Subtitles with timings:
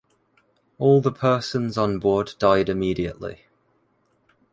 [0.79, 3.45] All the persons on board died immediately.